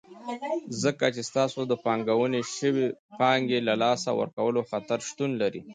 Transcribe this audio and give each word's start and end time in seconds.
ځکه 0.83 1.05
چې 1.15 1.21
ستاسو 1.29 1.59
د 1.67 1.73
پانګونې 1.85 2.41
شوي 2.57 2.87
پانګې 3.19 3.59
له 3.67 3.73
لاسه 3.83 4.09
ورکولو 4.19 4.59
خطر 4.69 4.99
شتون 5.09 5.31
لري. 5.41 5.61